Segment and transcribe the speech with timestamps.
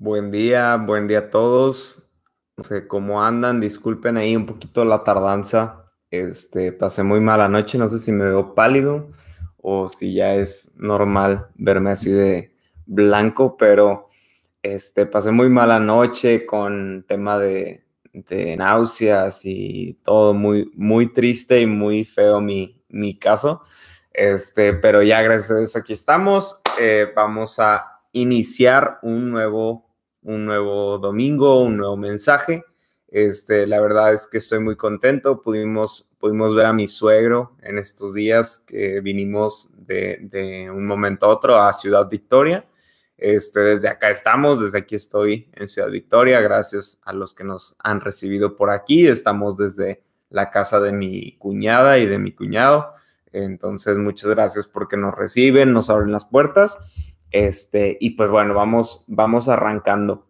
[0.00, 2.08] Buen día, buen día a todos.
[2.56, 5.86] No sé cómo andan, disculpen ahí un poquito la tardanza.
[6.08, 9.10] Este, pasé muy mala noche, no sé si me veo pálido
[9.56, 12.54] o si ya es normal verme así de
[12.86, 14.06] blanco, pero
[14.62, 17.84] este, pasé muy mala noche con tema de,
[18.56, 23.62] náuseas y todo muy, muy triste y muy feo mi, mi caso.
[24.12, 26.60] Este, pero ya gracias a Dios aquí estamos.
[26.80, 29.87] Eh, vamos a iniciar un nuevo
[30.28, 32.62] un nuevo domingo, un nuevo mensaje.
[33.08, 35.40] Este, la verdad es que estoy muy contento.
[35.40, 41.30] Pudimos, pudimos ver a mi suegro en estos días que vinimos de, un momento a
[41.30, 42.66] otro a Ciudad Victoria.
[43.16, 47.74] Este, desde acá estamos, desde aquí estoy en Ciudad Victoria, gracias a los que nos
[47.78, 49.08] han recibido por aquí.
[49.08, 52.90] Estamos desde la casa de mi cuñada y de mi cuñado.
[53.32, 56.76] Entonces, muchas gracias porque nos reciben, nos abren las puertas.
[57.30, 60.26] Este, y pues bueno, vamos, vamos arrancando.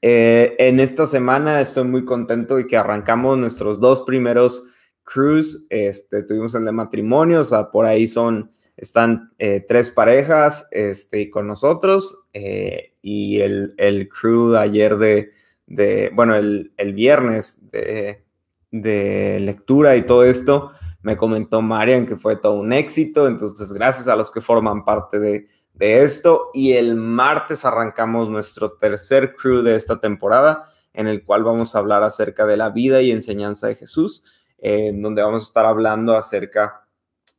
[0.00, 4.64] Eh, en esta semana estoy muy contento de que arrancamos nuestros dos primeros
[5.02, 5.66] cruise.
[5.70, 11.30] Este, tuvimos el de matrimonio, o sea, por ahí son, están eh, tres parejas este,
[11.30, 15.32] con nosotros eh, y el, el crew de ayer de,
[15.66, 18.22] de bueno, el, el viernes de,
[18.70, 20.70] de lectura y todo esto,
[21.02, 25.18] me comentó Marian que fue todo un éxito, entonces gracias a los que forman parte
[25.18, 25.46] de,
[25.78, 31.44] de esto y el martes arrancamos nuestro tercer crew de esta temporada en el cual
[31.44, 34.24] vamos a hablar acerca de la vida y enseñanza de Jesús,
[34.58, 36.82] en donde vamos a estar hablando acerca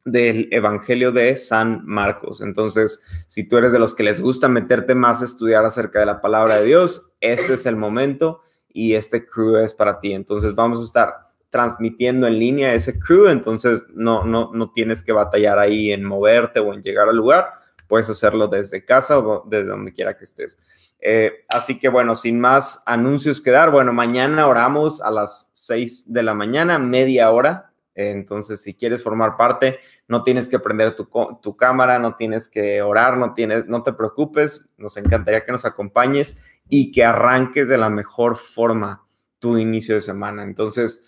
[0.05, 2.39] del Evangelio de San Marcos.
[2.39, 6.05] Entonces, si tú eres de los que les gusta meterte más a estudiar acerca de
[6.05, 10.13] la palabra de Dios, este es el momento y este crew es para ti.
[10.13, 11.13] Entonces, vamos a estar
[11.49, 16.59] transmitiendo en línea ese crew, entonces no, no, no tienes que batallar ahí en moverte
[16.59, 17.58] o en llegar al lugar
[17.89, 20.57] puedes hacerlo desde casa o desde donde quiera que estés.
[21.01, 26.13] Eh, así que bueno, sin más anuncios que dar, bueno, mañana oramos a las 6
[26.13, 27.65] de la mañana, media hora.
[27.95, 31.09] entonces, si quieres formar parte, no tienes que prender tu,
[31.41, 34.73] tu, cámara, no tienes que orar, no, tienes, no te preocupes.
[34.77, 36.37] Nos encantaría que nos acompañes
[36.69, 39.05] y que arranques de la mejor forma
[39.39, 40.43] tu inicio de semana.
[40.43, 41.05] Entonces,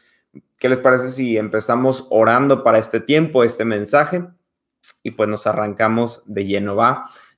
[0.58, 4.26] ¿qué les parece si empezamos orando para este tiempo, este mensaje?
[5.04, 6.78] Y pues nos arrancamos de lleno.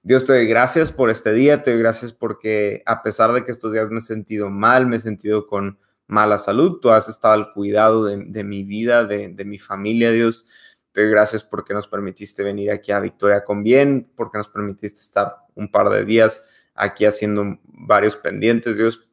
[0.02, 3.52] Dios te doy gracias por este día, te doy gracias porque a pesar de que
[3.52, 7.34] estos días me he sentido mal, me he sentido con mala salud, tú has estado
[7.34, 10.46] al cuidado de, mi vida, de, de, mi familia, Dios.
[10.92, 15.00] Te doy gracias porque nos permitiste venir aquí a Victoria con bien, porque nos permitiste
[15.00, 16.44] estar un par de días
[16.76, 19.08] aquí haciendo varios pendientes, Dios.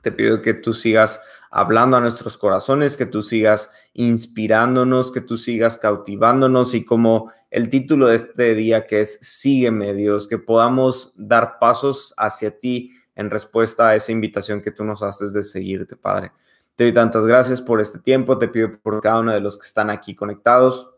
[0.00, 5.36] Te pido que tú sigas hablando a nuestros corazones, que tú sigas inspirándonos, que tú
[5.36, 11.12] sigas cautivándonos y como el título de este día que es Sígueme Dios, que podamos
[11.16, 15.96] dar pasos hacia ti en respuesta a esa invitación que tú nos haces de seguirte,
[15.96, 16.32] Padre.
[16.76, 19.66] Te doy tantas gracias por este tiempo, te pido por cada uno de los que
[19.66, 20.94] están aquí conectados,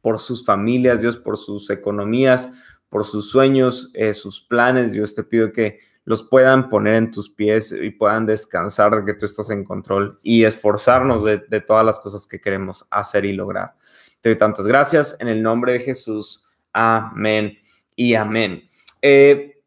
[0.00, 2.50] por sus familias, Dios, por sus economías,
[2.88, 7.30] por sus sueños, eh, sus planes, Dios, te pido que los puedan poner en tus
[7.30, 12.00] pies y puedan descansar de que tú estás en control y esforzarnos de, todas las
[12.00, 13.74] cosas que queremos hacer y lograr.
[14.20, 16.44] Te doy tantas gracias en el nombre de Jesús.
[16.72, 17.58] Amén
[17.94, 18.68] y amén.
[19.00, 19.60] Eh,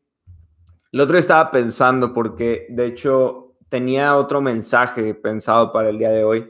[0.92, 6.24] el otro estaba pensando porque de hecho tenía otro mensaje pensado para el día de
[6.24, 6.50] hoy,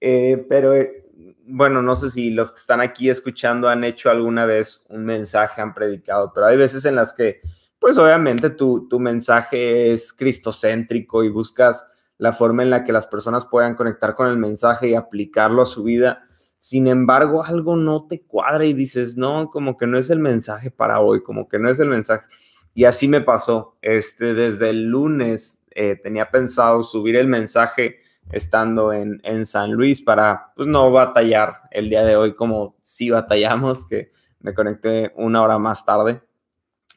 [0.00, 1.04] eh, pero eh,
[1.46, 5.60] bueno, no sé si los que están aquí escuchando han hecho alguna vez un mensaje,
[5.60, 7.40] han predicado, pero hay veces en las que
[7.84, 11.86] pues obviamente tu, mensaje es cristocéntrico y buscas
[12.16, 15.66] la forma en la que las personas puedan conectar con el mensaje y aplicarlo a
[15.66, 16.24] su vida.
[16.56, 20.70] Sin embargo, algo no te cuadra y dices, no, como que no es el mensaje
[20.70, 22.24] para hoy, como que no es el mensaje.
[22.72, 23.76] Y así me pasó.
[23.82, 27.98] Este, desde el lunes eh, tenía pensado subir el mensaje
[28.32, 33.10] estando en, en, San Luis para pues no batallar el día de hoy como si
[33.10, 36.22] batallamos, que me conecté una hora más tarde.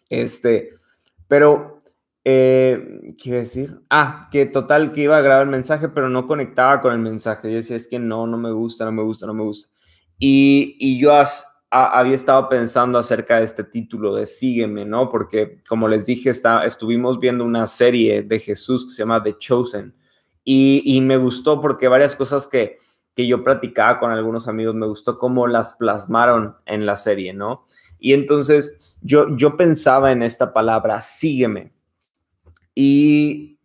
[0.10, 0.72] Este,
[1.28, 1.80] pero,
[2.24, 3.82] eh, ¿qué iba a decir?
[3.90, 7.50] Ah, que total, que iba a grabar el mensaje, pero no conectaba con el mensaje.
[7.50, 9.74] Yo decía, es que no, no me gusta, no me gusta, no me gusta.
[10.20, 11.14] Y, y yo
[11.70, 15.10] había estado pensando acerca de este título de Sígueme, ¿no?
[15.10, 19.38] Porque, como les dije, está, estuvimos viendo una serie de Jesús que se llama The
[19.38, 19.94] Chosen.
[20.44, 22.78] Y, y me gustó porque varias cosas que,
[23.14, 27.66] que yo platicaba con algunos amigos, me gustó cómo las plasmaron en la serie, ¿no?
[28.00, 31.74] Y entonces yo, yo pensaba en esta palabra, sígueme.
[32.74, 33.58] Y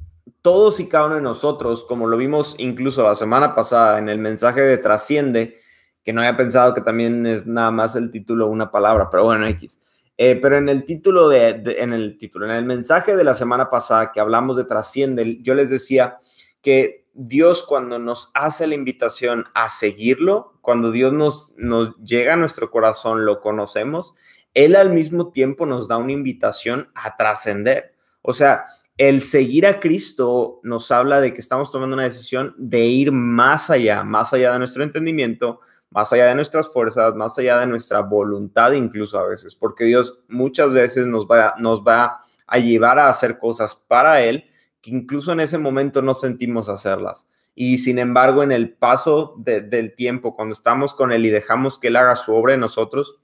[0.42, 4.18] todos y cada uno de nosotros, como lo vimos incluso la semana pasada en el
[4.18, 5.56] mensaje de Trasciende,
[6.02, 9.46] que no había pensado que también es nada más el título una palabra, pero bueno,
[9.46, 9.80] X.
[10.18, 13.70] Eh, pero en el título de, en el título, en el mensaje de la semana
[13.70, 16.18] pasada que hablamos de trasciende, yo les decía
[16.60, 22.36] que Dios cuando nos hace la invitación a seguirlo, cuando Dios nos, nos llega a
[22.36, 24.16] nuestro corazón, lo conocemos,
[24.54, 27.94] Él al mismo tiempo nos da una invitación a trascender.
[28.20, 28.64] O sea,
[28.98, 33.70] el seguir a Cristo nos habla de que estamos tomando una decisión de ir más
[33.70, 35.60] allá, más allá de nuestro entendimiento,
[35.90, 40.24] más allá de nuestras fuerzas, más allá de nuestra voluntad incluso a veces, porque Dios
[40.28, 44.44] muchas veces nos va, nos va a llevar a hacer cosas para Él
[44.80, 47.28] que incluso en ese momento no sentimos hacerlas.
[47.54, 51.88] Y sin embargo, en el paso del tiempo, cuando estamos con Él y dejamos que
[51.88, 53.21] Él haga su obra en nosotros,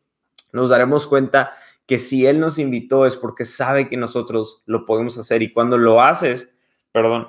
[0.53, 1.53] nos daremos cuenta
[1.87, 5.43] que si Él nos invitó es porque sabe que nosotros lo podemos hacer.
[5.43, 6.53] Y cuando lo haces,
[6.93, 7.29] perdón,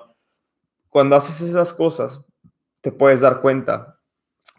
[0.89, 2.21] cuando haces esas cosas,
[2.81, 3.99] te puedes dar cuenta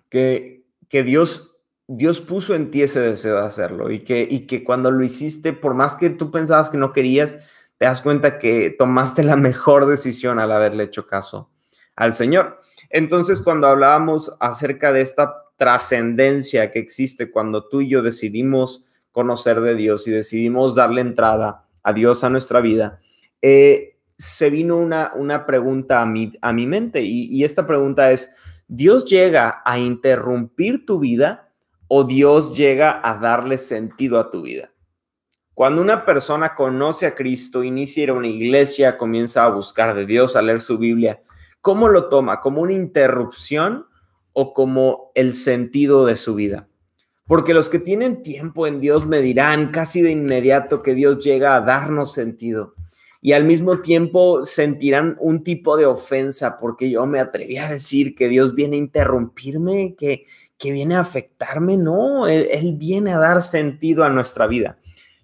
[0.08, 4.64] que, que Dios, Dios puso en ti ese deseo de hacerlo y que, y que
[4.64, 8.70] cuando lo hiciste, por más que tú pensabas que no querías, te das cuenta que
[8.70, 11.50] tomaste la mejor decisión al haberle hecho caso
[11.96, 12.60] al Señor.
[12.88, 19.60] Entonces, cuando hablábamos acerca de esta trascendencia que existe cuando tú y yo decidimos conocer
[19.60, 22.98] de Dios y decidimos darle entrada a Dios a nuestra vida,
[23.42, 28.10] eh, se vino una, una pregunta a mi, a mi mente y, y esta pregunta
[28.10, 28.32] es,
[28.68, 31.52] ¿Dios llega a interrumpir tu vida
[31.88, 34.72] o Dios llega a darle sentido a tu vida?
[35.52, 40.40] Cuando una persona conoce a Cristo, inicia una iglesia, comienza a buscar de Dios, a
[40.40, 41.20] leer su Biblia,
[41.60, 42.40] ¿cómo lo toma?
[42.40, 43.89] ¿Como una interrupción
[44.32, 46.68] o como el sentido de su vida?
[47.26, 51.54] Porque los que tienen tiempo en Dios me dirán casi de inmediato que Dios llega
[51.54, 52.74] a darnos sentido.
[53.22, 58.14] Y al mismo tiempo sentirán un tipo de ofensa porque yo me atreví a decir
[58.14, 60.24] que Dios viene a interrumpirme, que,
[60.58, 61.76] que viene a afectarme.
[61.76, 64.78] No, él, él viene a dar sentido a nuestra vida.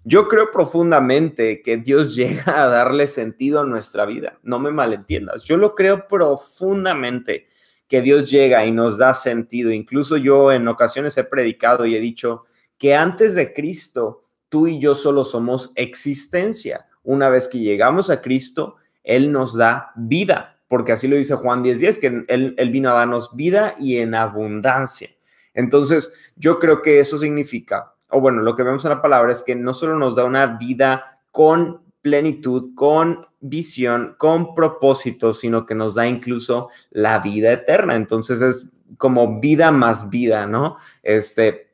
[0.05, 4.39] Yo creo profundamente que Dios llega a darle sentido a nuestra vida.
[4.43, 5.43] No me malentiendas.
[5.43, 7.47] Yo lo creo profundamente
[7.87, 9.71] que Dios llega y nos da sentido.
[9.71, 12.43] Incluso yo en ocasiones he predicado y he dicho
[12.77, 16.87] que antes de Cristo, tú y yo solo somos existencia.
[17.03, 21.63] Una vez que llegamos a Cristo, Él nos da vida, porque así lo dice Juan
[21.63, 25.09] 10:10, que él, él vino a darnos vida y en abundancia.
[25.53, 29.41] Entonces, yo creo que eso significa, o bueno, lo que vemos en la palabra es
[29.41, 35.75] que no solo nos da una vida con plenitud, con visión, con propósito, sino que
[35.75, 37.95] nos da incluso la vida eterna.
[37.95, 40.77] Entonces es como vida más vida, ¿no?
[41.03, 41.67] Este,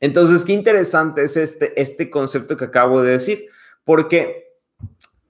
[0.00, 3.46] entonces, qué interesante es este, este concepto que acabo de decir,
[3.84, 4.58] porque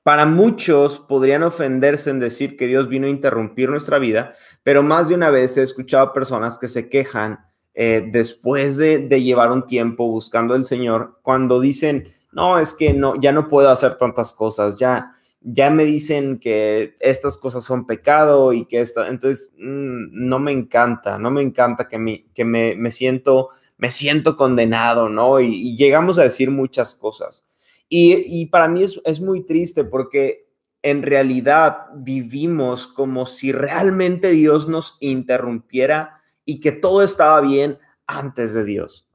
[0.03, 5.09] para muchos podrían ofenderse en decir que Dios vino a interrumpir nuestra vida, pero más
[5.09, 7.39] de una vez he escuchado personas que se quejan
[7.75, 12.93] eh, después de, de llevar un tiempo buscando al Señor, cuando dicen, no, es que
[12.93, 17.87] no, ya no puedo hacer tantas cosas, ya, ya me dicen que estas cosas son
[17.87, 22.45] pecado y que esta, entonces mm, no me encanta, no me encanta que, me, que
[22.45, 23.49] me, me siento,
[23.79, 25.41] me siento condenado, ¿no?
[25.41, 27.45] Y, llegamos a decir muchas cosas.
[27.89, 30.51] Y, y para mí es, es muy triste porque
[30.83, 38.55] en realidad vivimos como si realmente Dios nos interrumpiera y que todo estaba bien antes
[38.55, 39.09] de Dios.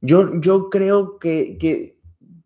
[0.00, 1.98] Yo, yo creo que, que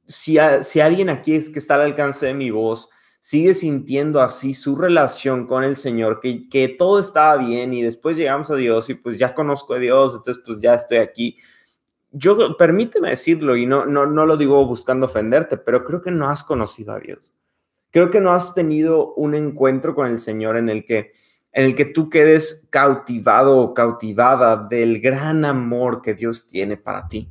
[0.08, 0.38] si,
[0.81, 2.88] alguien aquí es que está al alcance de mi voz,
[3.20, 8.17] sigue sintiendo así su relación con el Señor, que, que todo estaba bien y después
[8.17, 11.36] llegamos a Dios y pues ya conozco a Dios, entonces pues ya estoy aquí.
[12.10, 16.31] Yo, permíteme decirlo y no, no, no lo digo buscando ofenderte, pero creo que no
[16.31, 17.34] has conocido a Dios.
[17.91, 21.12] Creo que no has tenido un encuentro con el Señor en el que,
[21.53, 27.08] en el que tú quedes cautivado o cautivada del gran amor que Dios tiene para
[27.08, 27.31] ti.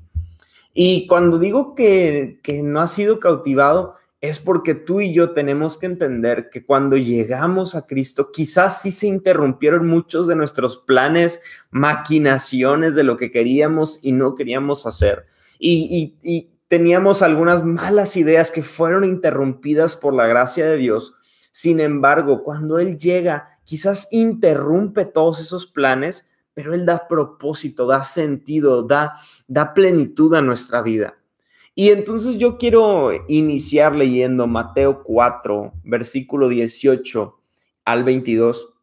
[0.80, 5.88] Y cuando digo que, no has sido cautivado, es porque tú y yo tenemos que
[5.88, 11.42] entender que cuando llegamos a Cristo, quizás sí se interrumpieron muchos de nuestros planes,
[11.72, 15.26] maquinaciones de lo que queríamos y no queríamos hacer.
[15.58, 16.14] Y,
[16.68, 21.16] teníamos algunas malas ideas que fueron interrumpidas por la gracia de Dios.
[21.52, 28.02] Sin embargo, cuando Él llega, quizás interrumpe todos esos planes, pero Él da propósito, da
[28.02, 29.14] sentido, da,
[29.48, 31.14] da plenitud a nuestra vida.
[31.76, 37.40] Y entonces yo quiero iniciar leyendo Mateo 4, versículo 18
[37.86, 38.74] al 22,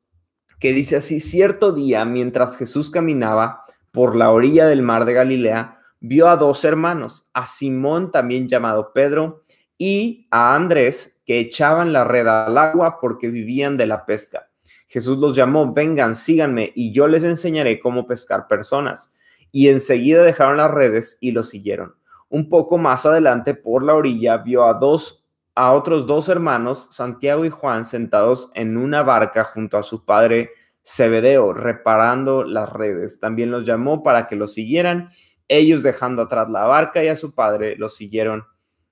[0.60, 5.80] que dice así, cierto día, mientras Jesús caminaba por la orilla del mar de Galilea,
[5.98, 9.42] vio a dos hermanos, a Simón también llamado Pedro
[9.76, 14.48] y a Andrés, que echaban la red al agua porque vivían de la pesca.
[14.94, 19.12] Jesús los llamó, vengan, síganme y yo les enseñaré cómo pescar personas.
[19.50, 21.96] Y enseguida dejaron las redes y lo siguieron.
[22.28, 27.44] un poco más adelante por la orilla vio a dos a otros dos hermanos, Santiago
[27.44, 30.50] y Juan, sentados en una barca junto a su padre
[30.86, 33.18] Zebedeo, reparando las redes.
[33.18, 35.10] También los llamó para que lo siguieran.
[35.48, 38.44] Ellos dejando atrás la barca y a su padre, lo siguieron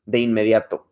[0.04, 0.88] de inmediato.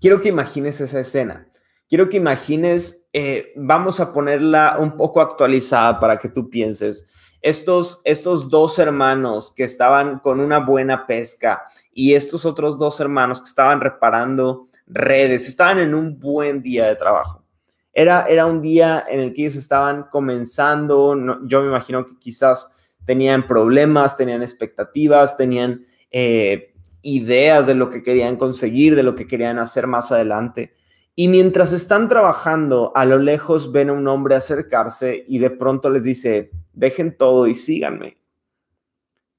[0.00, 1.48] Quiero que imagines esa escena.
[1.88, 7.06] Quiero que imagines, eh, vamos a ponerla un poco actualizada para que tú pienses
[7.40, 13.38] estos, estos dos hermanos que estaban con una buena pesca y estos otros dos hermanos
[13.38, 17.44] que estaban reparando redes, estaban en un buen día de trabajo.
[17.92, 22.96] Era, era un día en el que ellos estaban comenzando, yo me imagino que quizás
[23.04, 29.28] tenían problemas, tenían expectativas, tenían eh, ideas de lo que querían conseguir, de lo que
[29.28, 30.74] querían hacer más adelante.
[31.16, 35.88] Y mientras están trabajando, a lo lejos ven a un hombre acercarse y de pronto
[35.88, 38.18] les dice, dejen todo y síganme.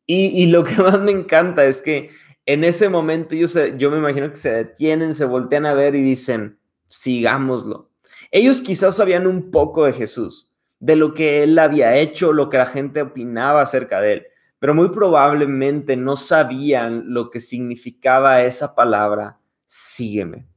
[0.07, 2.09] Y, lo que más me encanta es que
[2.45, 6.01] en ese momento yo, yo me imagino que se detienen, se voltean a ver y
[6.01, 7.91] dicen, sigámoslo.
[8.31, 12.57] Ellos quizás sabían un poco de Jesús, de lo que él había hecho, lo que
[12.57, 14.27] la gente opinaba acerca de él,
[14.59, 20.47] pero muy probablemente no sabían lo que significaba esa palabra, sígueme.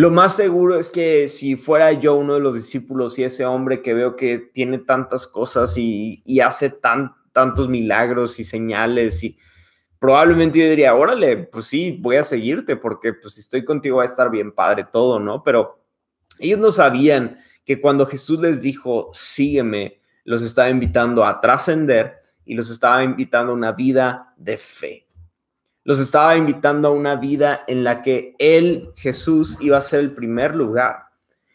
[0.00, 3.82] Lo más seguro es que si fuera yo uno de los discípulos y ese hombre
[3.82, 9.36] que veo que tiene tantas cosas y, hace tan, tantos milagros y señales y
[9.98, 14.04] probablemente yo diría, órale, pues sí, voy a seguirte porque pues si estoy contigo va
[14.04, 15.44] a estar bien padre todo, ¿no?
[15.44, 15.84] Pero
[16.38, 22.54] ellos no sabían que cuando Jesús les dijo, sígueme, los estaba invitando a trascender y
[22.54, 25.09] los estaba invitando a una vida de fe
[25.84, 30.12] los estaba invitando a una vida en la que Él, Jesús, iba a ser el
[30.12, 31.04] primer lugar.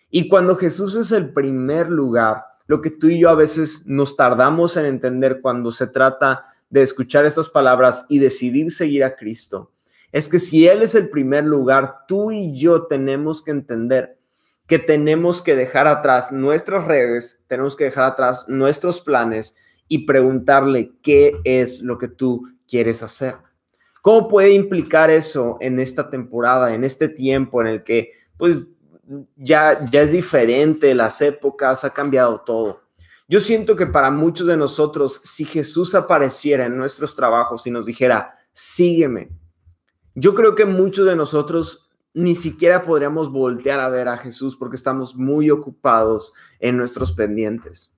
[0.10, 4.16] Y cuando Jesús es el primer lugar, lo que tú y yo a veces nos
[4.16, 9.72] tardamos en entender cuando se trata de escuchar estas palabras y decidir seguir a Cristo,
[10.12, 14.18] es que si Él es el primer lugar, tú y yo tenemos que entender
[14.68, 19.56] que tenemos que dejar atrás nuestras redes, tenemos que dejar atrás nuestros planes
[19.88, 23.36] y preguntarle qué es lo que tú quieres hacer.
[24.06, 28.68] ¿Cómo puede implicar eso en esta temporada, en este tiempo en el que pues
[29.36, 32.84] ya, ya es diferente, las épocas, ha cambiado todo?
[33.28, 37.88] Yo siento que para muchos de nosotros, si Jesús apareciera en nuestros trabajos y nos
[37.88, 39.32] dijera, sígueme,
[40.14, 44.76] yo creo que muchos de nosotros ni siquiera podríamos voltear a ver a Jesús porque
[44.76, 47.95] estamos muy ocupados en nuestros pendientes.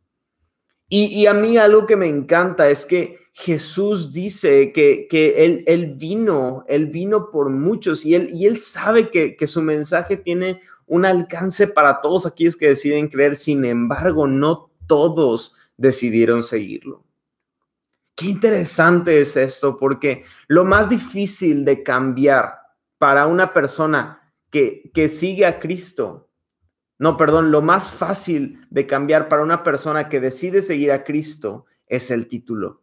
[0.89, 6.63] Y, a mí algo que me encanta es que Jesús dice que, él, él, vino,
[6.67, 11.06] él vino por muchos y él, y él sabe que, que su mensaje tiene un
[11.06, 13.36] alcance para todos aquellos que deciden creer.
[13.36, 17.03] Sin embargo, no todos decidieron seguirlo.
[18.15, 22.53] Qué interesante es esto, porque lo más difícil de cambiar
[22.98, 26.26] para una persona que, que sigue a Cristo
[27.00, 31.66] no, perdón, lo más fácil de cambiar para una persona que decide seguir a Cristo
[31.86, 32.82] es el título.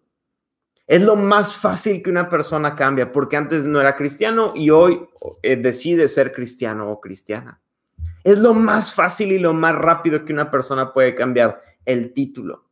[0.87, 5.01] Es lo más fácil que una persona cambia, porque antes no era cristiano y hoy
[5.43, 7.61] eh, decide ser cristiano o cristiana.
[8.23, 12.65] Es lo más fácil y lo más rápido que una persona puede cambiar, el título.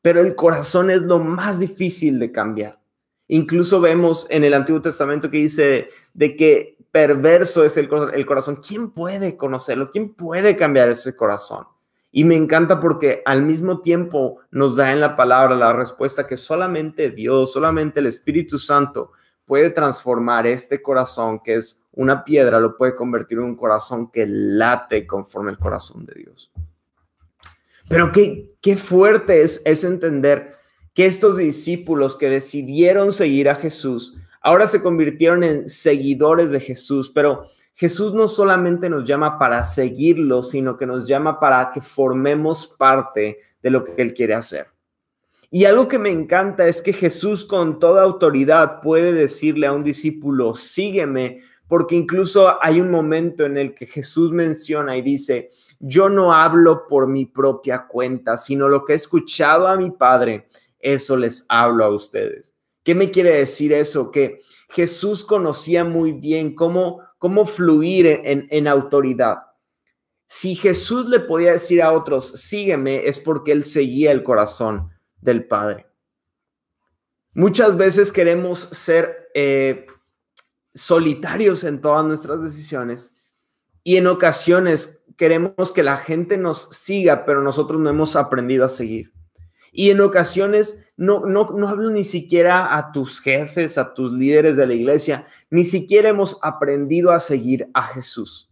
[0.00, 2.80] Pero el corazón es lo más difícil de cambiar.
[3.28, 8.56] Incluso vemos en el Antiguo Testamento que dice de que perverso es el, corazón.
[8.66, 9.90] ¿Quién puede conocerlo?
[9.90, 11.66] ¿Quién puede cambiar ese corazón?
[12.10, 16.38] Y me encanta porque al mismo tiempo nos da en la palabra la respuesta que
[16.38, 19.12] solamente Dios, solamente el Espíritu Santo
[19.44, 24.26] puede transformar este corazón que es una piedra, lo puede convertir en un corazón que
[24.26, 26.50] late conforme el corazón de Dios.
[27.88, 30.57] Pero qué, qué fuerte es, es entender
[30.98, 37.08] que estos discípulos que decidieron seguir a Jesús ahora se convirtieron en seguidores de Jesús,
[37.08, 37.44] pero
[37.76, 43.38] Jesús no solamente nos llama para seguirlo, sino que nos llama para que formemos parte
[43.62, 44.66] de lo que Él quiere hacer.
[45.52, 49.84] Y algo que me encanta es que Jesús con toda autoridad puede decirle a un
[49.84, 56.08] discípulo, sígueme, porque incluso hay un momento en el que Jesús menciona y dice, yo
[56.08, 60.48] no hablo por mi propia cuenta, sino lo que he escuchado a mi Padre,
[60.80, 62.54] eso les hablo a ustedes.
[62.84, 64.10] ¿Qué me quiere decir eso?
[64.10, 69.38] Que Jesús conocía muy bien cómo, cómo fluir en, en autoridad.
[70.26, 75.46] Si Jesús le podía decir a otros, sígueme, es porque él seguía el corazón del
[75.46, 75.86] Padre.
[77.32, 79.86] Muchas veces queremos ser eh,
[80.74, 83.14] solitarios en todas nuestras decisiones
[83.84, 88.68] y en ocasiones queremos que la gente nos siga, pero nosotros no hemos aprendido a
[88.68, 89.12] seguir.
[89.72, 94.56] Y en ocasiones no, no, no hablo ni siquiera a tus jefes, a tus líderes
[94.56, 98.50] de la iglesia, ni siquiera hemos aprendido a seguir a Jesús.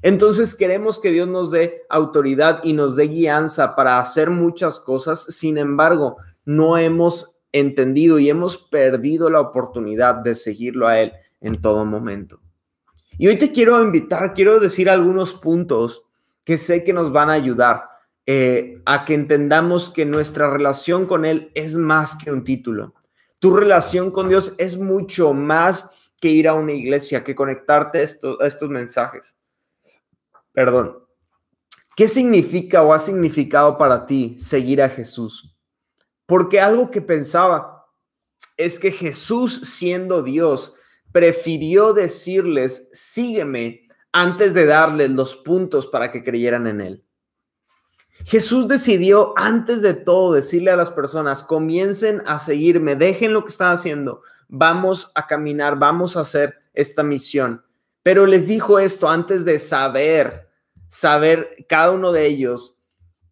[0.00, 5.24] Entonces queremos que Dios nos dé autoridad y nos dé guianza para hacer muchas cosas.
[5.24, 11.60] Sin embargo, no hemos entendido y hemos perdido la oportunidad de seguirlo a Él en
[11.60, 12.40] todo momento.
[13.18, 16.04] Y hoy te quiero invitar, quiero decir algunos puntos
[16.44, 17.82] que sé que nos van a ayudar
[18.30, 22.94] eh, a que entendamos que nuestra relación con Él es más que un título.
[23.38, 28.02] Tu relación con Dios es mucho más que ir a una iglesia, que conectarte a
[28.02, 29.38] estos mensajes
[30.58, 30.98] perdón,
[31.94, 35.56] ¿qué significa o ha significado para ti seguir a Jesús?
[36.26, 37.86] Porque algo que pensaba
[38.56, 40.74] es que Jesús siendo Dios
[41.12, 47.04] prefirió decirles, sígueme, antes de darles los puntos para que creyeran en Él.
[48.24, 53.50] Jesús decidió antes de todo decirle a las personas, comiencen a seguirme, dejen lo que
[53.50, 57.64] están haciendo, vamos a caminar, vamos a hacer esta misión.
[58.02, 60.48] Pero les dijo esto antes de saber
[60.88, 62.80] saber cada uno de ellos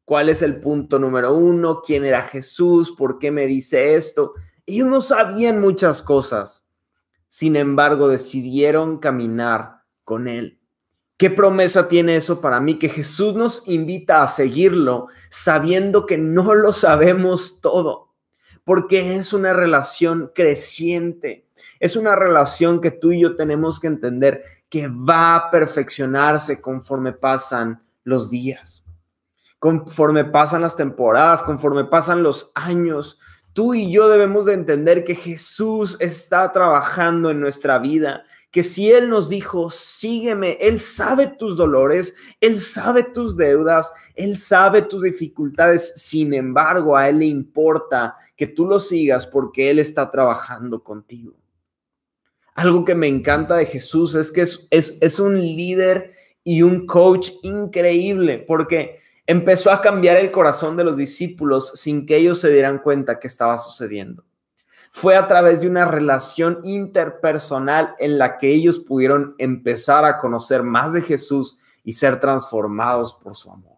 [0.05, 4.35] cuál es el punto número uno, quién era Jesús, por qué me dice esto.
[4.67, 6.67] Ellos no sabían muchas cosas.
[7.29, 10.61] Sin embargo, decidieron caminar con Él.
[11.17, 12.79] ¿Qué promesa tiene eso para mí?
[12.79, 18.13] Que Jesús nos invita a seguirlo sabiendo que no lo sabemos todo,
[18.65, 21.47] porque es una relación creciente.
[21.81, 27.13] Es una relación que tú y yo tenemos que entender que va a perfeccionarse conforme
[27.13, 28.85] pasan los días,
[29.59, 33.19] conforme pasan las temporadas, conforme pasan los años.
[33.57, 38.93] Tú y yo debemos de entender que Jesús está trabajando en nuestra vida, que si
[38.93, 45.05] Él nos dijo, sígueme, Él sabe tus dolores, Él sabe tus deudas, Él sabe tus
[45.05, 50.85] dificultades, sin embargo, a Él le importa que tú lo sigas porque Él está trabajando
[50.85, 51.35] contigo.
[52.53, 56.13] Algo que me encanta de Jesús es que es, es, un líder
[56.45, 62.17] y un coach increíble porque empezó a cambiar el corazón de los discípulos sin que
[62.17, 64.25] ellos se dieran cuenta que estaba sucediendo.
[64.93, 70.63] Fue a través de una relación interpersonal en la que ellos pudieron empezar a conocer
[70.63, 73.77] más de Jesús y ser transformados por su amor.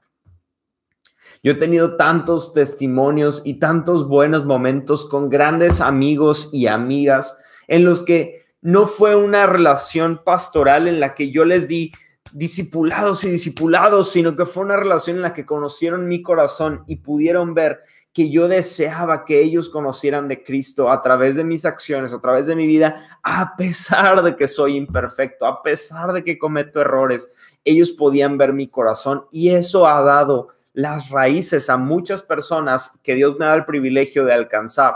[1.42, 7.84] Yo he tenido tantos testimonios y tantos buenos momentos con grandes amigos y amigas en
[7.84, 11.92] los que no fue una relación pastoral en la que yo les di
[12.32, 16.96] discipulados y discipulados, sino que fue una relación en la que conocieron mi corazón y
[16.96, 17.80] pudieron ver
[18.12, 22.46] que yo deseaba que ellos conocieran de Cristo a través de mis acciones, a través
[22.46, 27.30] de mi vida, a pesar de que soy imperfecto, a pesar de que cometo errores,
[27.64, 33.14] ellos podían ver mi corazón y eso ha dado las raíces a muchas personas que
[33.14, 34.94] Dios me da el privilegio de alcanzar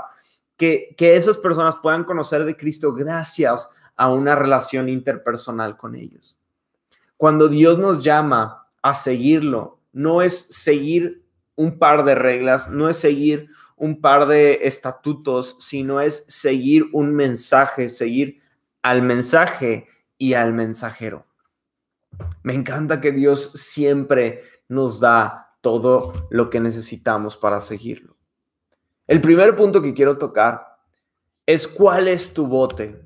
[0.57, 6.39] que, esas personas puedan conocer de Cristo gracias a una relación interpersonal con ellos.
[7.23, 12.97] Cuando Dios nos llama a seguirlo, no es seguir un par de reglas, no es
[12.97, 18.43] seguir un par de estatutos, sino es seguir un mensaje, seguir
[18.83, 19.87] al mensaje
[20.19, 21.25] y al mensajero.
[22.43, 28.17] Me encanta que Dios siempre nos da todo lo que necesitamos para seguirlo.
[29.07, 30.77] El primer punto que quiero tocar
[31.47, 33.01] es cuál es tu bote.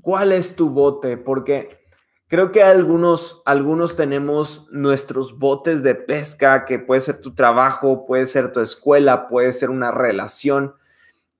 [0.00, 1.16] ¿Cuál es tu bote?
[1.16, 1.83] Porque
[2.28, 8.26] creo que algunos, algunos tenemos nuestros botes de pesca, que puede ser tu trabajo, puede
[8.26, 10.74] ser tu escuela, puede ser una relación,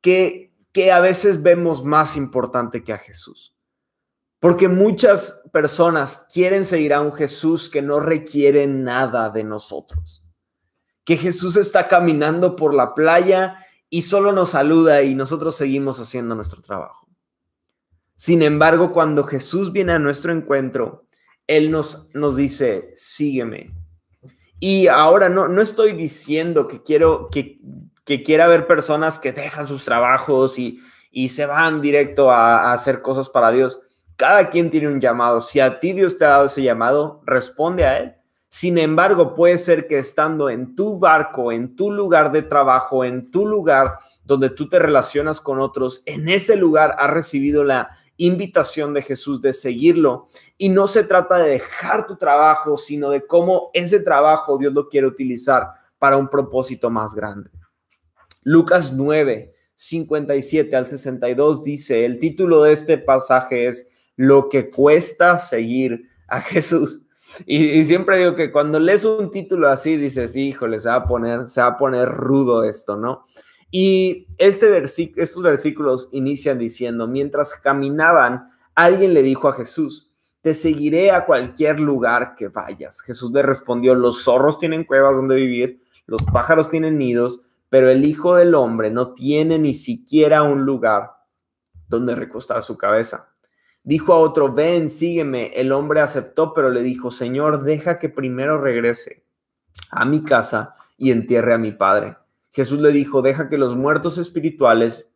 [0.01, 3.57] que, que a veces vemos más importante que a Jesús.
[4.41, 10.25] Porque muchas personas quieren seguir a un Jesús que no requiere nada de nosotros
[11.05, 13.59] que Jesús está caminando por la playa
[13.91, 17.04] y solo nos saluda y nosotros seguimos haciendo nuestro trabajo.
[18.17, 21.07] Sin embargo, cuando Jesús viene a nuestro encuentro,
[21.47, 23.67] Él nos, nos dice, sígueme.
[24.61, 27.59] Y ahora no, no estoy diciendo que quiero que,
[28.05, 30.79] que quiera ver personas que dejan sus trabajos y,
[31.11, 33.81] y se van directo a, a hacer cosas para Dios.
[34.17, 35.41] Cada quien tiene un llamado.
[35.41, 38.15] Si a ti Dios te ha dado ese llamado, responde a Él.
[38.49, 43.33] Sin embargo, puede ser que estando en tu barco, en tu lugar de trabajo, en
[43.33, 48.95] tu lugar donde tú te relacionas con otros, en ese lugar has recibido la invitación
[48.95, 50.29] de Jesús de seguirlo.
[50.59, 54.89] Y no se trata de dejar tu trabajo, sino de cómo ese trabajo Dios lo
[54.89, 57.51] quiere utilizar para un propósito más grande.
[58.43, 65.39] Lucas 9, 57 al 62 dice, el título de este pasaje es Lo que cuesta
[65.39, 67.01] seguir a Jesús.
[67.47, 71.49] Y, siempre digo que cuando lees un título así, dices, híjole, se va a poner,
[71.49, 73.27] se va a poner rudo esto, ¿no?
[73.77, 81.11] Y este estos versículos inician diciendo, mientras caminaban, alguien le dijo a Jesús, te seguiré
[81.11, 83.01] a cualquier lugar que vayas.
[83.01, 88.07] Jesús le respondió, los zorros tienen cuevas donde vivir, los pájaros tienen nidos, pero el
[88.07, 91.11] Hijo del Hombre no tiene ni siquiera un lugar
[91.89, 93.35] donde recostar su cabeza.
[93.83, 95.47] Dijo a otro, ven, sígueme.
[95.47, 99.25] El hombre aceptó, pero le dijo, Señor, deja que primero regrese
[99.91, 102.19] a mi casa y entierre a mi padre.
[102.55, 105.11] Jesús le dijo, deja que los muertos espirituales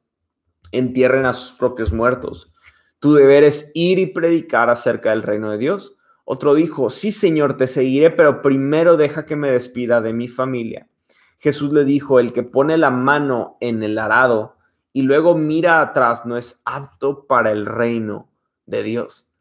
[0.73, 2.53] entierren a sus propios muertos.
[2.99, 5.97] Tu deber es ir y predicar acerca del reino de Dios.
[6.25, 10.89] Otro dijo, sí, Señor, te seguiré, pero primero deja que me despida de mi familia.
[11.39, 14.57] Jesús le dijo, el que pone la mano en el arado
[14.93, 18.29] y luego mira atrás no es apto para el reino
[18.67, 19.33] de Dios.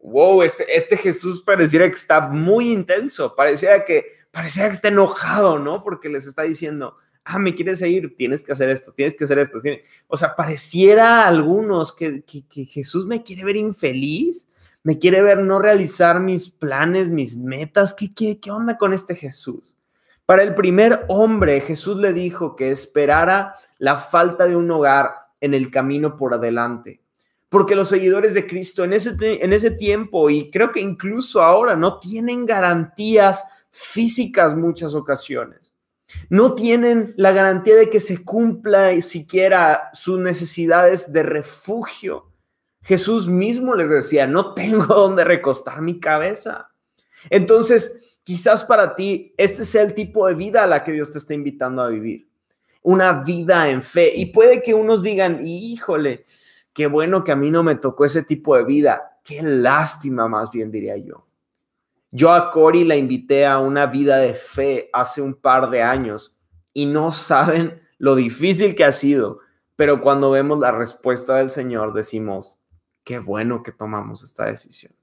[0.00, 5.84] Wow, este, este Jesús pareciera que está muy intenso, pareciera que, que está enojado, ¿no?
[5.84, 9.38] Porque les está diciendo, ah, me quieres seguir, tienes que hacer esto, tienes que hacer
[9.40, 9.58] esto.
[10.06, 12.24] O sea, pareciera a algunos que,
[12.70, 14.48] Jesús me quiere ver infeliz,
[14.82, 17.92] me quiere ver no realizar mis planes, mis metas.
[17.92, 19.76] ¿Qué, qué, qué onda con este Jesús?
[20.24, 25.10] Para el primer hombre, Jesús le dijo que esperara la falta de un hogar
[25.40, 27.00] en el camino por adelante.
[27.48, 31.76] Porque los seguidores de Cristo en ese, en ese tiempo, y creo que incluso ahora,
[31.76, 35.72] no tienen garantías físicas muchas ocasiones.
[36.28, 42.30] No tienen la garantía de que se cumpla siquiera sus necesidades de refugio.
[42.82, 46.68] Jesús mismo les decía, no tengo donde recostar mi cabeza.
[47.30, 51.18] Entonces, quizás para ti, este sea el tipo de vida a la que Dios te
[51.18, 52.28] está invitando a vivir.
[52.82, 54.12] Una vida en fe.
[54.14, 56.24] Y puede que unos digan, híjole,
[56.72, 59.18] qué bueno que a mí no me tocó ese tipo de vida.
[59.24, 61.26] Qué lástima, más bien diría yo.
[62.16, 66.40] Yo a Cori la invité a una vida de fe hace un par de años
[66.72, 69.40] y no saben lo difícil que ha sido,
[69.76, 72.66] pero cuando vemos la respuesta del Señor decimos,
[73.04, 74.94] qué bueno que tomamos esta decisión.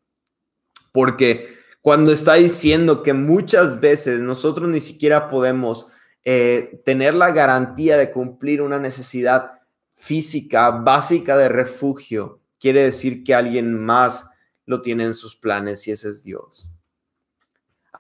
[0.92, 5.86] Porque cuando está diciendo que muchas veces nosotros ni siquiera podemos
[6.26, 9.60] eh, tener la garantía de cumplir una necesidad
[9.94, 14.32] física básica de refugio, quiere decir que alguien más
[14.66, 16.74] lo tiene en sus planes y ese es Dios.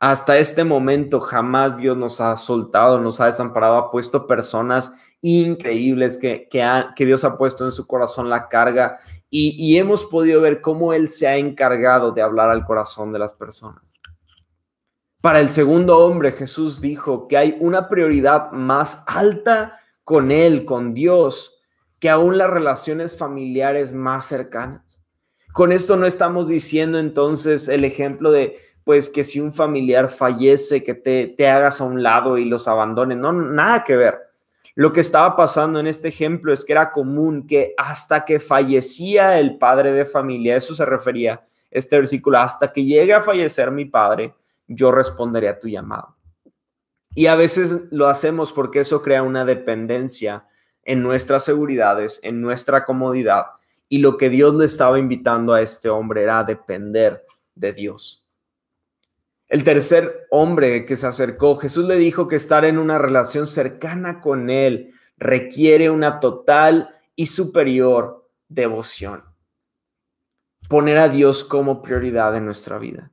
[0.04, 6.18] Hasta este momento jamás Dios nos ha soltado, nos ha desamparado, ha puesto personas increíbles
[6.18, 8.98] que, que, Dios ha puesto en su corazón la carga
[9.30, 13.20] y, y hemos podido ver cómo Él se ha encargado de hablar al corazón de
[13.20, 13.82] las personas.
[15.22, 20.94] Para el segundo hombre, Jesús dijo que hay una prioridad más alta con Él, con
[20.94, 21.62] Dios,
[22.02, 25.02] que aún las relaciones familiares más cercanas.
[25.54, 30.84] Con esto no estamos diciendo entonces el ejemplo de pues que si un familiar fallece,
[30.84, 33.16] que te, te hagas a un lado y los abandone.
[33.16, 34.20] No, nada que ver.
[34.76, 39.40] Lo que estaba pasando en este ejemplo es que era común que hasta que fallecía
[39.40, 43.86] el padre de familia, eso se refería este versículo, hasta que llegue a fallecer mi
[43.86, 44.36] padre,
[44.68, 46.16] yo responderé a tu llamado.
[47.16, 50.46] Y a veces lo hacemos porque eso crea una dependencia
[50.84, 53.46] en nuestras seguridades, en nuestra comodidad.
[53.90, 58.23] Y lo que Dios le estaba invitando a este hombre era depender de Dios.
[59.54, 64.20] El tercer hombre que se acercó, Jesús le dijo que estar en una relación cercana
[64.20, 69.24] con Él requiere una total y superior devoción.
[70.68, 73.12] Poner a Dios como prioridad en nuestra vida.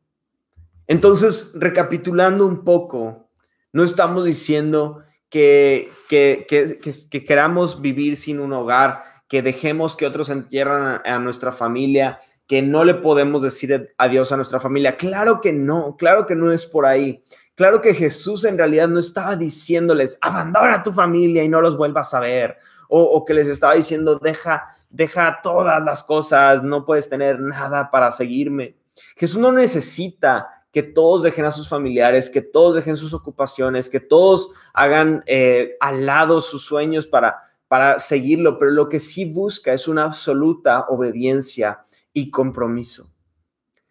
[0.86, 3.28] Entonces, recapitulando un poco,
[3.74, 10.30] no estamos diciendo que, que, que, queramos vivir sin un hogar, que dejemos que otros
[10.30, 12.18] entierran a nuestra familia,
[12.50, 14.96] que no le podemos decir adiós a nuestra familia.
[14.96, 17.22] Claro que no, claro que no es por ahí.
[17.54, 21.76] Claro que Jesús en realidad no estaba diciéndoles, abandona a tu familia y no los
[21.76, 22.56] vuelvas a ver.
[22.88, 28.10] O, que les estaba diciendo, deja, deja todas las cosas, no puedes tener nada para
[28.10, 28.74] seguirme.
[29.16, 34.00] Jesús no necesita que todos dejen a sus familiares, que todos dejen sus ocupaciones, que
[34.00, 37.36] todos hagan eh, al lado sus sueños para,
[37.68, 43.10] para seguirlo, pero lo que sí busca es una absoluta obediencia y compromiso.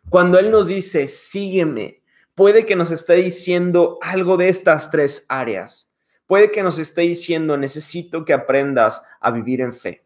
[0.10, 2.02] Cuando Él nos dice, sígueme,
[2.36, 5.92] puede que nos esté diciendo algo de estas tres áreas.
[6.26, 10.06] Puede que nos esté diciendo, necesito que aprendas a vivir en fe.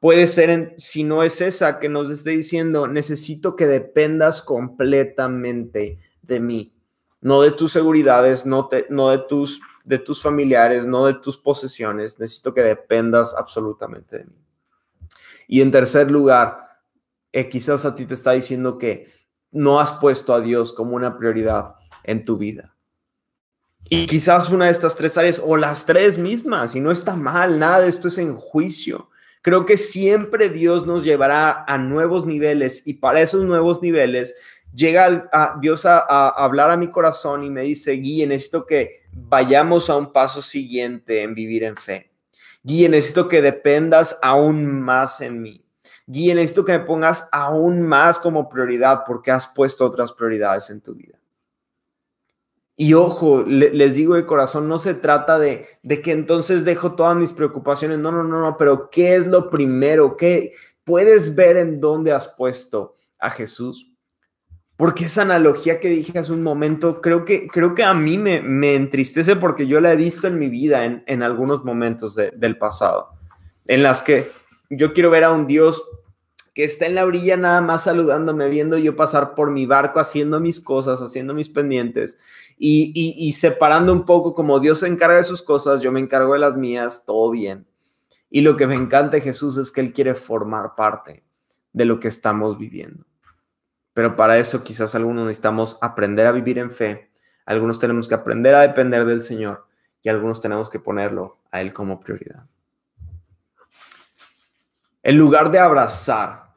[0.00, 6.40] Puede ser, si no es esa, que nos esté diciendo, necesito que dependas completamente de
[6.40, 6.74] mí,
[7.20, 13.34] no de tus seguridades, no, de tus familiares, no de tus posesiones, necesito que dependas
[13.34, 14.44] absolutamente de mí.
[15.48, 16.65] Y en tercer lugar,
[17.32, 19.08] eh, quizás a ti te está diciendo que
[19.50, 22.74] no has puesto a Dios como una prioridad en tu vida.
[23.88, 27.58] Y quizás una de estas tres áreas o las tres mismas, y no está mal,
[27.58, 29.10] nada de esto es en juicio.
[29.42, 34.34] Creo que siempre Dios nos llevará a nuevos niveles y para esos nuevos niveles
[34.74, 39.88] llega a Dios a, hablar a mi corazón y me dice, Guille, necesito que vayamos
[39.88, 42.10] a un paso siguiente en vivir en fe.
[42.62, 45.65] Guille, necesito que dependas aún más en mí.
[46.06, 50.80] Guille, necesito que me pongas aún más como prioridad porque has puesto otras prioridades en
[50.80, 51.18] tu vida.
[52.78, 57.16] Y ojo, les digo de corazón, no se trata de, de, que entonces dejo todas
[57.16, 57.98] mis preocupaciones.
[57.98, 60.16] No, no, no, no, pero ¿qué es lo primero?
[60.16, 60.52] ¿Qué
[60.84, 63.96] puedes ver en dónde has puesto a Jesús?
[64.76, 68.42] Porque esa analogía que dije hace un momento, creo que, creo que a mí me,
[68.42, 72.58] me entristece porque yo la he visto en mi vida en, en algunos momentos del
[72.58, 73.08] pasado,
[73.66, 74.30] en las que
[74.70, 75.82] yo quiero ver a un Dios
[76.54, 80.40] que está en la orilla nada más saludándome, viendo yo pasar por mi barco, haciendo
[80.40, 82.18] mis cosas, haciendo mis pendientes
[82.56, 86.38] y, separando un poco como Dios se encarga de sus cosas, yo me encargo de
[86.38, 87.66] las mías, todo bien.
[88.30, 91.24] Y lo que me encanta de Jesús es que Él quiere formar parte
[91.74, 93.04] de lo que estamos viviendo.
[93.92, 97.10] Pero para eso quizás algunos necesitamos aprender a vivir en fe,
[97.44, 99.66] algunos tenemos que aprender a depender del Señor
[100.02, 102.46] y algunos tenemos que ponerlo a Él como prioridad.
[105.08, 106.56] En lugar de abrazar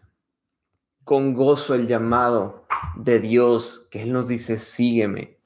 [1.03, 5.39] con gozo el llamado de Dios, que Él nos dice, sígueme,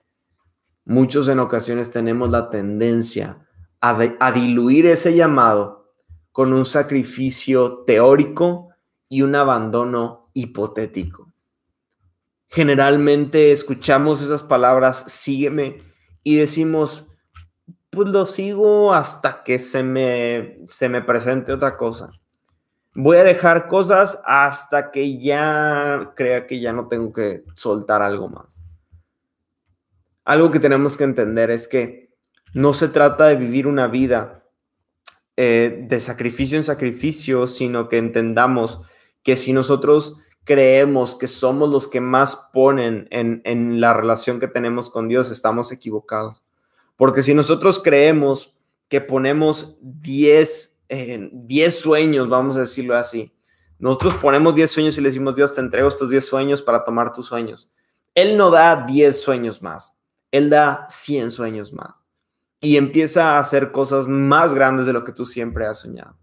[0.86, 3.46] Muchos en ocasiones tenemos la tendencia
[3.82, 5.92] a, diluir ese llamado
[6.32, 8.70] con un sacrificio teórico
[9.10, 11.34] y un abandono hipotético.
[12.48, 15.82] Generalmente escuchamos esas palabras, sígueme,
[16.24, 17.10] y decimos,
[17.90, 22.10] pues lo sigo hasta que se me, se me presente otra cosa.
[22.96, 28.30] Voy a dejar cosas hasta que ya crea que ya no tengo que soltar algo
[28.30, 28.64] más
[30.26, 32.14] algo que tenemos que entender es que
[32.54, 34.44] no se trata de vivir una vida
[35.36, 38.82] eh, de sacrificio en sacrificio, sino que entendamos
[39.24, 44.90] que si nosotros creemos que somos los que más ponen en, la relación que tenemos
[44.90, 46.44] con Dios, estamos equivocados.
[46.96, 48.56] Porque si nosotros creemos
[48.90, 53.34] que ponemos 10 eh, sueños, vamos a decirlo así,
[53.80, 57.12] nosotros ponemos 10 sueños y le decimos, Dios, te entrego estos 10 sueños para tomar
[57.12, 57.72] tus sueños.
[58.16, 60.00] Él no da 10 sueños más.
[60.32, 62.04] Él da 100 sueños más
[62.64, 66.16] y empieza a hacer cosas más grandes de lo que tú siempre has soñado.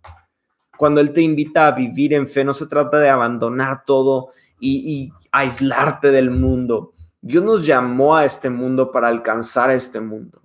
[0.79, 5.13] Cuando Él te invita a vivir en fe, no se trata de abandonar todo y,
[5.31, 6.95] aislarte del mundo.
[7.21, 10.40] Dios nos llamó a este mundo para alcanzar este mundo.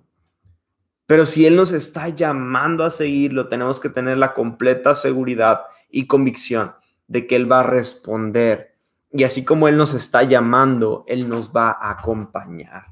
[1.06, 6.06] Pero si Él nos está llamando a seguirlo, tenemos que tener la completa seguridad y
[6.06, 6.74] convicción
[7.06, 8.76] de que Él va a responder.
[9.12, 12.86] Y así como Él nos está llamando, Él nos va a acompañar.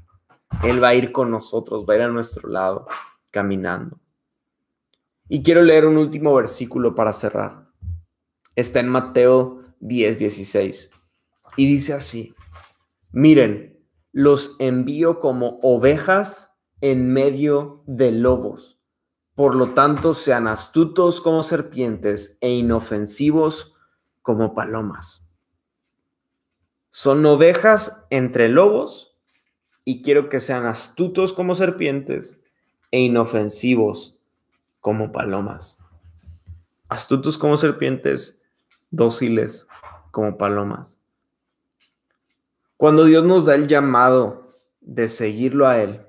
[0.63, 2.87] Él va a ir con nosotros, va a ir a nuestro lado,
[3.31, 3.99] caminando.
[5.27, 7.67] Y quiero leer un último versículo para cerrar.
[8.55, 10.89] Está en Mateo 10, 16.
[11.57, 12.35] Y dice así,
[13.11, 13.79] miren,
[14.11, 16.44] los envío como ovejas
[16.91, 18.77] en medio de lobos.
[19.33, 23.73] Por lo tanto, sean astutos como serpientes e inofensivos
[24.21, 25.27] como palomas.
[26.91, 29.17] Son ovejas entre lobos
[29.83, 32.43] y quiero que sean astutos como serpientes
[32.91, 34.19] e inofensivos
[34.79, 35.79] como palomas.
[36.87, 38.43] Astutos como serpientes,
[38.91, 39.67] dóciles
[40.11, 41.01] como palomas.
[42.77, 46.04] Cuando Dios nos da el llamado de seguirlo a Él,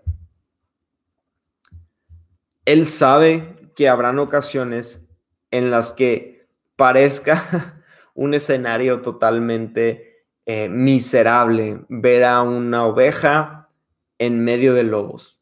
[2.66, 5.08] Él sabe que habrán ocasiones
[5.52, 7.82] en las que parezca
[8.14, 13.70] un escenario totalmente eh, miserable ver a una oveja
[14.18, 15.40] en medio de lobos.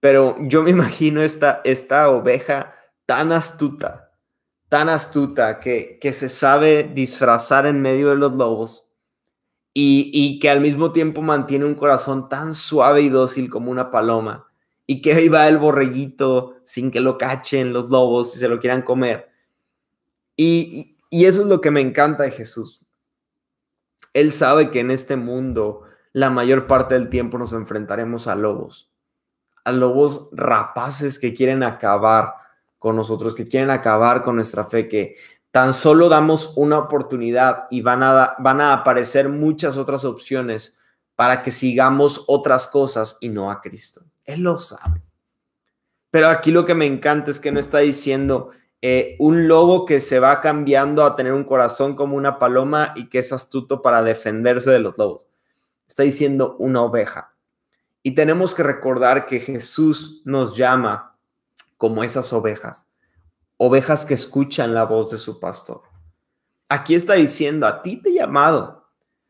[0.00, 2.74] Pero yo me imagino esta, esta oveja
[3.04, 4.12] tan astuta,
[4.68, 8.88] tan astuta que, que se sabe disfrazar en medio de los lobos
[9.74, 13.90] y, y, que al mismo tiempo mantiene un corazón tan suave y dócil como una
[13.90, 14.51] paloma
[14.86, 18.60] y que ahí va el borreguito sin que lo cachen los lobos y se lo
[18.60, 19.30] quieran comer.
[20.36, 22.84] Y, y eso es lo que me encanta de Jesús.
[24.12, 28.90] Él sabe que en este mundo la mayor parte del tiempo nos enfrentaremos a lobos,
[29.64, 32.34] a lobos rapaces que quieren acabar
[32.78, 35.16] con nosotros, que quieren acabar con nuestra fe, que
[35.50, 40.76] tan solo damos una oportunidad y van a, van a aparecer muchas otras opciones
[41.14, 44.02] para que sigamos otras cosas y no a Cristo.
[44.24, 45.02] Él lo sabe.
[46.10, 48.50] Pero aquí lo que me encanta es que no está diciendo,
[48.82, 53.08] eh, un lobo que se va cambiando a tener un corazón como una paloma y
[53.08, 55.28] que es astuto para defenderse de los lobos.
[55.86, 57.34] Está diciendo una oveja.
[58.02, 61.16] Y tenemos que recordar que Jesús nos llama
[61.76, 62.88] como esas ovejas,
[63.56, 65.82] ovejas que escuchan la voz de su pastor.
[66.68, 68.81] Aquí está diciendo, a ti te he llamado.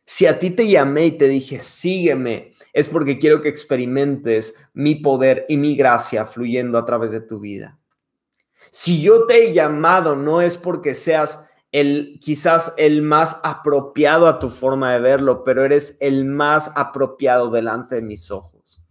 [0.05, 4.97] Si a ti te llamé y te dije, sígueme, es porque quiero que experimentes mi
[4.97, 7.79] poder y mi gracia fluyendo a través de tu vida.
[8.71, 14.39] Si yo te he llamado, no es porque seas el quizás el más apropiado a
[14.39, 18.85] tu forma de verlo, pero eres el más apropiado delante de mis ojos.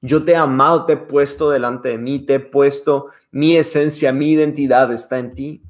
[0.00, 4.12] Yo te he amado, te he puesto delante de mí, te he puesto mi esencia,
[4.12, 5.62] mi identidad está en ti.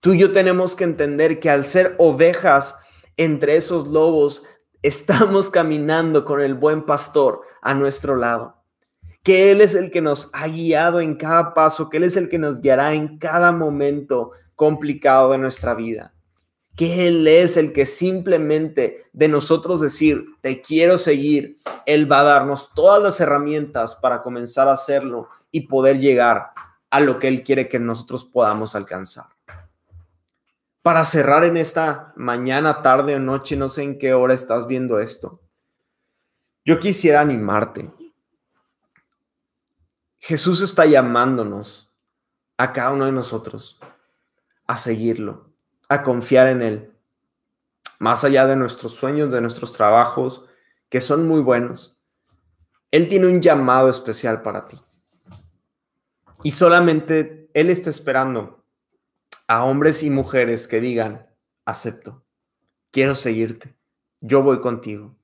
[0.00, 2.74] Tú y yo tenemos que entender que al ser ovejas
[3.18, 4.46] entre esos lobos,
[4.82, 8.56] estamos caminando con el buen pastor a nuestro lado.
[9.22, 12.30] Que Él es el que nos ha guiado en cada paso, que Él es el
[12.30, 16.14] que nos guiará en cada momento complicado de nuestra vida.
[16.74, 22.24] Que Él es el que simplemente de nosotros decir, te quiero seguir, Él va a
[22.24, 26.52] darnos todas las herramientas para comenzar a hacerlo y poder llegar
[26.88, 29.26] a lo que Él quiere que nosotros podamos alcanzar
[30.82, 34.98] para cerrar en esta mañana, tarde o noche, no sé en qué hora estás viendo
[34.98, 35.40] esto.
[36.64, 37.90] Yo quisiera animarte.
[40.18, 41.98] Jesús está llamándonos
[42.56, 43.80] a cada uno de nosotros
[44.66, 45.52] a seguirlo,
[45.88, 46.92] a confiar en Él,
[47.98, 50.44] más allá de nuestros sueños, de nuestros trabajos,
[50.88, 52.00] que son muy buenos.
[52.90, 54.80] Él tiene un llamado especial para ti.
[56.42, 58.59] Y solamente Él está esperando
[59.50, 61.26] a hombres y mujeres que digan,
[61.64, 62.24] acepto,
[62.92, 63.74] quiero seguirte,
[64.20, 65.16] yo voy contigo.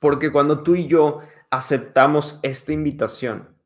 [0.00, 3.56] Porque cuando tú y yo aceptamos esta invitación,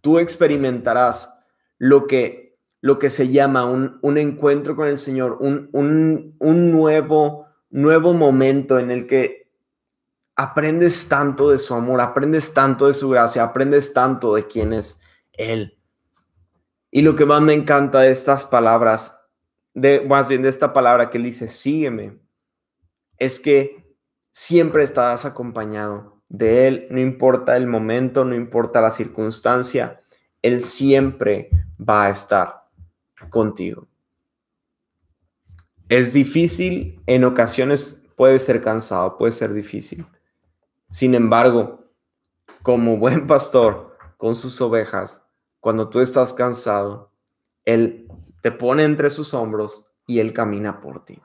[0.00, 1.34] tú experimentarás
[1.76, 6.70] lo que, lo que se llama un, un encuentro con el Señor, un, un, un
[6.70, 9.50] nuevo, nuevo momento en el que
[10.36, 15.02] aprendes tanto de su amor, aprendes tanto de su gracia, aprendes tanto de quién es
[15.32, 15.81] Él.
[16.94, 19.18] Y lo que más me encanta de estas palabras,
[20.06, 22.18] más bien de esta palabra que él dice, sígueme,
[23.16, 23.96] es que
[24.30, 30.02] siempre estarás acompañado de él, no importa el momento, no importa la circunstancia,
[30.42, 31.48] él siempre
[31.80, 32.68] va a estar
[33.30, 33.88] contigo.
[35.88, 40.04] Es difícil, en ocasiones puede ser cansado, puede ser difícil.
[40.90, 41.86] Sin embargo,
[42.62, 45.26] como buen pastor con sus ovejas,
[45.62, 47.12] cuando tú estás cansado,
[47.64, 48.08] Él
[48.40, 51.22] te pone entre sus hombros y Él camina por ti.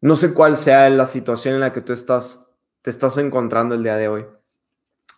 [0.00, 3.82] No sé cuál sea la situación en la que tú estás, te estás encontrando el
[3.82, 4.26] día de hoy.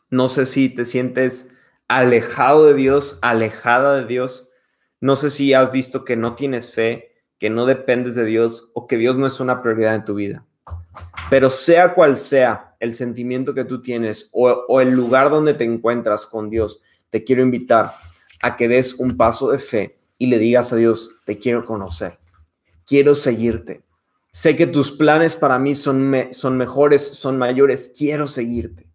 [0.08, 1.54] No sé si te sientes
[1.86, 4.50] alejado de Dios, alejada de Dios.
[5.02, 8.86] No sé si has visto que no tienes fe, que no dependes de Dios o
[8.86, 10.46] que Dios no es una prioridad en tu vida.
[11.28, 16.26] Pero sea cual sea el sentimiento que tú tienes o, el lugar donde te encuentras
[16.26, 17.92] con Dios, te quiero invitar
[18.42, 22.18] a que des un paso de fe y le digas a Dios, te quiero conocer,
[22.86, 23.82] quiero seguirte.
[24.32, 28.86] Sé que tus planes para mí son, son mejores, son mayores, quiero seguirte.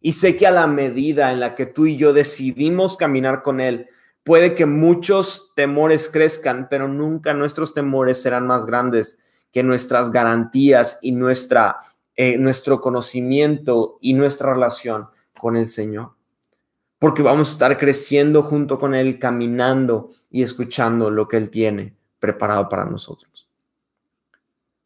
[0.00, 3.60] Y sé que a la medida en la que tú y yo decidimos caminar con
[3.60, 3.88] Él,
[4.22, 9.18] puede que muchos temores crezcan, pero nunca nuestros temores serán más grandes
[9.52, 11.76] que nuestras garantías y nuestra,
[12.16, 16.12] eh, nuestro conocimiento y nuestra relación con el Señor.
[16.98, 21.94] Porque vamos a estar creciendo junto con Él, caminando y escuchando lo que Él tiene
[22.18, 23.48] preparado para nosotros.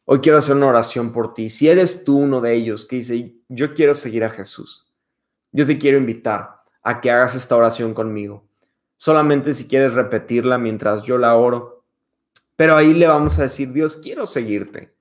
[0.05, 1.49] Hoy quiero hacer una oración por ti.
[1.49, 4.91] Si eres tú uno de ellos que dice, yo quiero seguir a Jesús,
[5.51, 8.43] yo te quiero invitar a que hagas esta oración conmigo.
[8.97, 11.85] Solamente si quieres repetirla mientras yo la oro,
[12.55, 14.93] pero ahí le vamos a decir, Dios, quiero seguirte,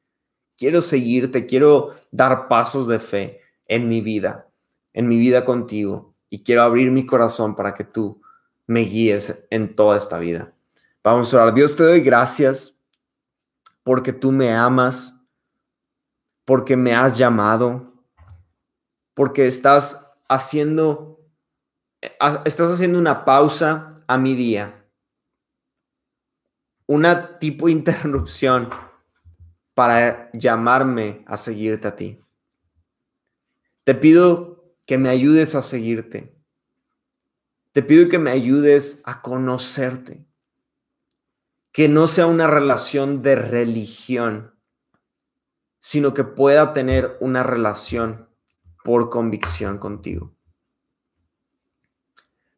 [0.59, 4.51] quiero seguirte, quiero dar pasos de fe en mi vida,
[4.93, 8.21] en mi vida contigo, y quiero abrir mi corazón para que tú
[8.67, 10.53] me guíes en toda esta vida.
[11.03, 11.55] Vamos a orar.
[11.55, 12.79] Dios, te doy gracias
[13.83, 15.19] porque tú me amas,
[16.45, 17.95] porque me has llamado,
[19.15, 21.21] porque estás haciendo,
[22.03, 22.13] eh,
[22.45, 24.75] estás haciendo una pausa a mi día
[26.89, 28.69] una tipo de interrupción
[29.79, 32.21] para llamarme a seguirte a ti.
[33.85, 36.37] Te pido que me ayudes a seguirte.
[37.71, 40.27] Te pido que me ayudes a conocerte.
[41.71, 44.53] Que no sea una relación de religión,
[45.79, 48.29] sino que pueda tener una relación
[48.83, 50.35] por convicción contigo.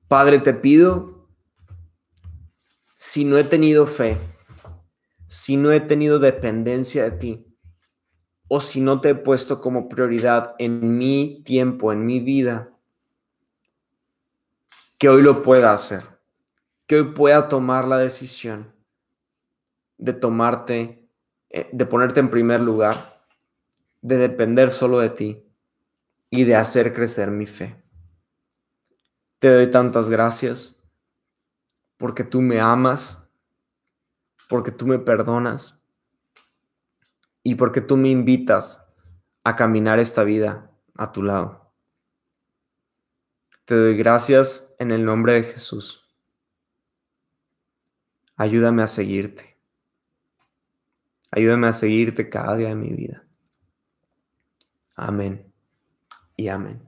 [0.08, 1.28] Padre, te pido,
[2.96, 4.16] si no he tenido fe,
[5.30, 7.46] si no he tenido dependencia de ti,
[8.48, 12.76] o si no te he puesto como prioridad en mi tiempo, en mi vida,
[14.98, 16.02] que hoy lo pueda hacer,
[16.88, 18.74] que hoy pueda tomar la decisión
[19.98, 21.08] de tomarte,
[21.48, 23.22] eh, de ponerte en primer lugar,
[24.02, 25.46] de depender solo de ti
[26.28, 27.80] y de hacer crecer mi fe.
[29.38, 30.82] Te doy tantas gracias
[31.98, 33.29] porque tú me amas,
[34.50, 35.80] porque tú me perdonas
[37.44, 38.84] y porque tú me invitas
[39.44, 41.72] a caminar esta vida a tu lado.
[43.64, 46.04] Te doy gracias en el nombre de Jesús.
[48.36, 49.56] Ayúdame a seguirte.
[51.30, 53.24] Ayúdame a seguirte cada día de mi vida.
[54.96, 55.50] Amén
[56.36, 56.82] y amén.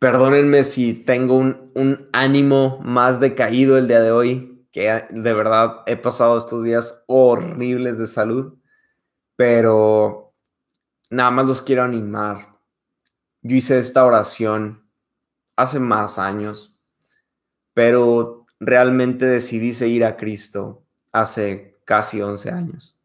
[0.00, 5.82] Perdónenme si tengo un, un, ánimo más decaído el día de hoy, que de verdad
[5.86, 8.58] he pasado estos días horribles de salud,
[9.36, 10.34] pero
[11.10, 12.58] nada más los quiero animar.
[13.42, 14.88] Yo hice esta oración
[15.56, 16.76] hace más años,
[17.74, 23.04] pero realmente decidí seguir a Cristo hace casi 11 años.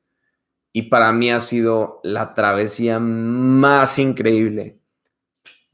[0.72, 4.80] Y para mí ha sido la travesía más increíble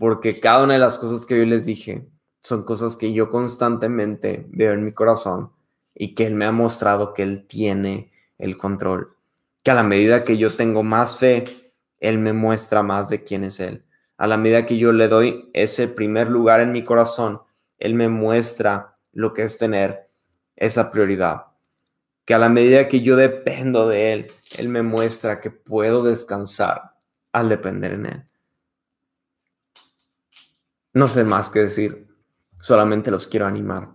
[0.03, 2.09] porque cada una de las cosas que yo les dije
[2.41, 5.53] son cosas que yo constantemente veo en mi corazón
[5.95, 9.15] y que Él me ha mostrado que Él tiene el control.
[9.63, 11.43] Que a la medida que yo tengo más fe,
[11.99, 13.85] Él me muestra más de quién es Él.
[14.17, 17.41] A la medida que yo le doy ese primer lugar en mi corazón,
[17.77, 20.09] Él me muestra lo que es tener
[20.55, 21.47] esa prioridad.
[22.25, 24.27] Que a la medida que yo dependo de Él,
[24.57, 26.93] Él me muestra que puedo descansar
[27.31, 28.23] al depender en Él.
[30.93, 32.07] No sé más que decir,
[32.59, 33.89] solamente los quiero animar.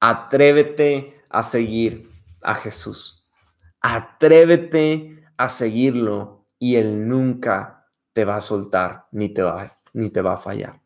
[0.00, 2.08] Atrévete a seguir
[2.42, 3.26] a Jesús.
[3.80, 10.22] Atrévete a seguirlo y Él nunca te va a soltar ni te va, ni te
[10.22, 10.80] va a fallar.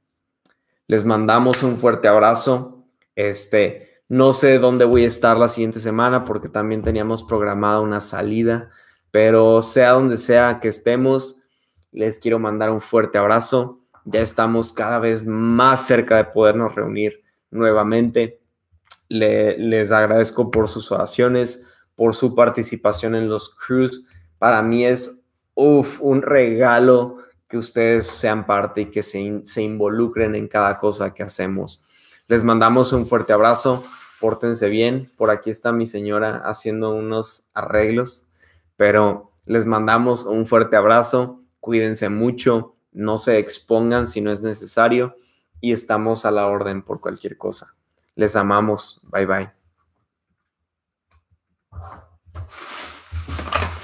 [0.86, 2.84] Les mandamos un fuerte abrazo.
[3.14, 8.00] Este, no sé dónde voy a estar la siguiente semana porque también teníamos programada una
[8.00, 8.70] salida,
[9.10, 11.42] pero sea donde sea que estemos,
[11.92, 17.22] les quiero mandar un fuerte abrazo ya estamos cada vez más cerca de podernos reunir
[17.50, 18.39] nuevamente.
[19.10, 24.08] Les agradezco por sus oraciones, por su participación en los crews.
[24.38, 30.48] Para mí es un regalo que ustedes sean parte y que se, se involucren en
[30.48, 31.84] cada cosa que hacemos.
[32.28, 33.84] Les mandamos un fuerte abrazo,
[34.20, 35.10] pórtense bien.
[35.16, 38.28] Por aquí está mi señora haciendo unos arreglos,
[38.76, 45.16] pero les mandamos un fuerte abrazo, cuídense mucho, no se expongan si no es necesario
[45.60, 47.74] y estamos a la orden por cualquier cosa.
[48.16, 49.00] Les amamos.
[49.10, 49.59] Bye bye.